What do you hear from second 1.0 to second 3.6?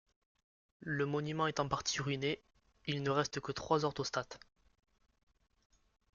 monument est en partie ruiné, il ne reste que